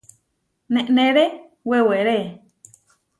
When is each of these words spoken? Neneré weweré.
Neneré 0.73 1.25
weweré. 1.69 2.19